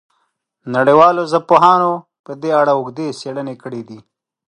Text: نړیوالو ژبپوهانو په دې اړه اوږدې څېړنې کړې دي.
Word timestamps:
نړیوالو 0.75 1.21
ژبپوهانو 1.31 1.91
په 2.25 2.31
دې 2.41 2.51
اړه 2.61 2.71
اوږدې 2.77 3.07
څېړنې 3.19 3.55
کړې 3.63 3.81
دي. 3.89 3.99